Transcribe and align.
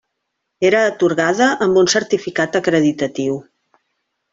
Era 0.69 0.79
atorgada 0.93 1.51
amb 1.67 1.83
un 1.85 1.93
certificat 1.95 2.61
acreditatiu. 2.65 3.41